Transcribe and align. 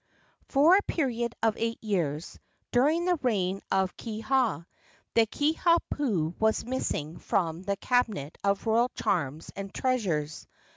For 0.47 0.75
a 0.77 0.81
period 0.81 1.35
of 1.43 1.55
eight 1.59 1.77
years, 1.83 2.39
during 2.71 3.05
the 3.05 3.19
reign 3.21 3.61
of 3.69 3.95
Kiha, 3.97 4.65
the 5.13 5.27
Kiha 5.27 5.77
pu 5.91 6.33
was 6.39 6.65
missing 6.65 7.19
from 7.19 7.61
the 7.61 7.75
cabinet 7.77 8.35
of 8.43 8.65
royal 8.65 8.89
charms 8.95 9.51
and 9.55 9.71
treasures. 9.71 10.47